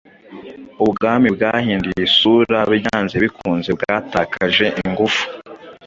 Ubwami 0.85 1.27
bwahinduye 1.35 2.01
isura 2.09 2.59
byanze 2.75 3.15
bikunze 3.23 3.69
bwatakaje 3.77 4.65
ingufu. 4.83 5.23